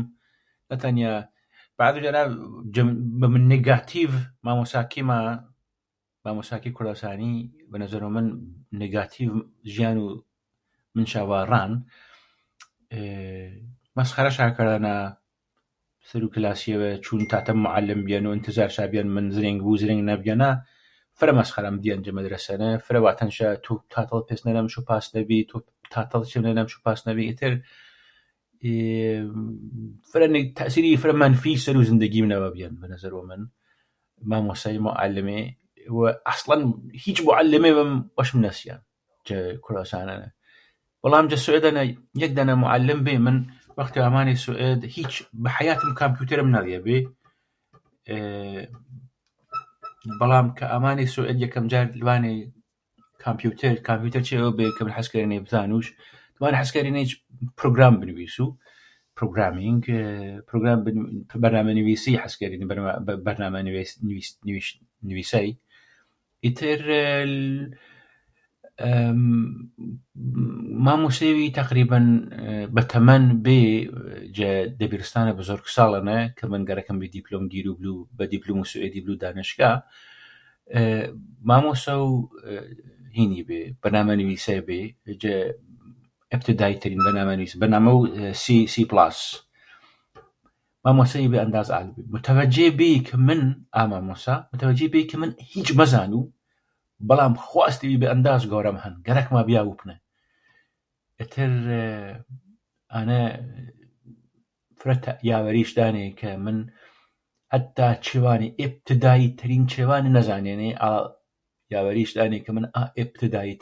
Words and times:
بەحزێڤ 1.79 2.05
جارێ 2.05 2.23
بە 3.21 3.27
نێگاتیڤ 3.51 4.11
مامۆساکێما 4.47 5.19
مامۆاکێ 6.25 6.71
کوردەسانی 6.77 7.31
نێگاتیڤ 8.81 9.29
ژیانوو 9.73 10.07
منشا 10.95 11.21
ڤاران 11.29 11.71
مەسخەرەشاکەرذەنا 13.97 14.95
چوون 17.05 17.23
تاتەم 17.31 17.57
موحەلم 17.65 18.01
بیەن 18.07 18.23
و 18.25 18.33
ئێنتێزارشا 18.35 18.83
بیەن 18.91 19.05
ن 19.25 19.27
زرێنگ 19.35 19.59
بوو 19.65 19.75
و 19.77 19.81
زرێنگ 19.83 20.01
نەبیەنا 20.11 20.51
فرە 21.19 21.33
مەسخەرەم 21.39 21.75
دیەن 21.83 21.99
جە 22.05 22.11
مەدرەسەنە 22.17 22.69
فرە 22.85 22.99
ڤاتەنشا 23.05 23.49
تۆ 23.65 23.71
اتتەذ 23.83 24.23
پێسنەنە 24.29 24.59
مشۆ 24.65 24.81
پاسنە 24.89 25.17
بی 25.29 25.47
تۆ 25.51 25.57
تاتەذ 25.93 26.23
چێمنەنە 26.31 26.61
مشۆ 26.65 26.77
پیسنە 26.85 27.09
بی 27.17 27.25
ئێتر 27.31 27.53
ئێێێێ 28.63 30.41
تەئسیرێڤی 30.57 30.97
فرە 31.01 31.13
مەنفیش 31.21 31.59
سەروو 31.65 31.83
زندگی 31.91 32.21
منەڤە 32.23 32.49
بیەن 32.55 32.73
بەنەزەرۆ 32.81 33.21
من 33.29 33.41
مامۆسای 34.31 34.79
موعەلێمێ 34.85 35.41
وە 35.97 36.09
ئەسڵەن 36.27 36.61
هیچ 37.03 37.17
موعەلێمێڤم 37.27 37.91
وەشم 38.17 38.37
نەسیان 38.45 38.79
جە 39.27 39.35
کورذەسانەنە 39.63 40.27
بەڵام 41.03 41.25
جە 41.31 41.35
سوێدەنە 41.45 41.83
یەکدانە 42.23 42.53
موحەلم 42.63 42.99
بێ 43.05 43.15
من 43.25 43.37
وەختێڤ 43.77 44.03
ئامانێ 44.07 44.35
سوێد 44.45 44.81
هیچ 44.95 45.13
بە 45.43 45.49
حەیاتم 45.57 45.91
کامیوترم 46.01 46.47
نەذیەبێ 46.55 46.97
ئێ 48.09 48.19
بەڵام 50.19 50.47
کە 50.57 50.63
ئامانی 50.73 51.07
سوید 51.15 51.37
یەکەم 51.43 51.65
جار 51.71 51.85
لڤانێ 51.99 52.33
کامپیوتێر 53.25 53.75
کامپیوتێر 53.89 54.23
چێڤێڤ 54.29 54.53
بێ 54.57 54.67
کە 54.77 54.81
من 54.83 54.91
حەز 54.97 55.07
کەرێنێ 55.13 55.39
بزانووش 55.45 55.87
دماو 56.37 56.47
ئانەیە 56.49 56.59
حەز 56.61 56.71
کەرێنیچ 56.75 57.11
پرۆگرام 57.59 57.95
بنڤیسوو 57.99 58.47
پرۆگرامینگگ 59.17 59.83
ئێ 59.93 60.09
پرۆگرام 60.49 60.79
بەرنامە 63.23 63.57